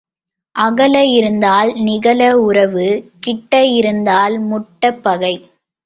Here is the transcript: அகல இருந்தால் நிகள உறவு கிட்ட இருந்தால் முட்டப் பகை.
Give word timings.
அகல 0.55 1.03
இருந்தால் 1.09 1.73
நிகள 1.81 2.31
உறவு 2.39 2.87
கிட்ட 3.19 3.63
இருந்தால் 3.73 4.39
முட்டப் 4.49 5.03
பகை. 5.03 5.35